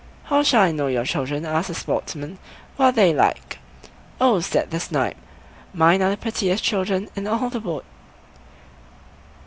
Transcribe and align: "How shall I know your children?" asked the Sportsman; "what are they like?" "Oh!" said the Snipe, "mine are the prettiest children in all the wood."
"How 0.23 0.41
shall 0.41 0.63
I 0.63 0.71
know 0.71 0.87
your 0.87 1.05
children?" 1.05 1.45
asked 1.45 1.67
the 1.67 1.75
Sportsman; 1.75 2.39
"what 2.75 2.85
are 2.87 2.91
they 2.91 3.13
like?" 3.13 3.59
"Oh!" 4.19 4.39
said 4.39 4.71
the 4.71 4.79
Snipe, 4.79 5.15
"mine 5.75 6.01
are 6.01 6.09
the 6.09 6.17
prettiest 6.17 6.63
children 6.63 7.07
in 7.15 7.27
all 7.27 7.51
the 7.51 7.59
wood." 7.59 7.85